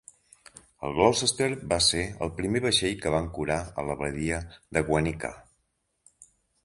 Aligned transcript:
El 0.87 0.95
"Gloucester" 0.99 1.49
va 1.73 1.77
ser 1.89 2.01
el 2.27 2.33
primer 2.39 2.61
vaixell 2.65 2.97
que 3.03 3.11
va 3.17 3.19
ancorar 3.25 3.59
a 3.83 3.87
la 3.91 3.99
badia 4.01 4.41
de 4.79 4.85
Guanica. 4.89 5.33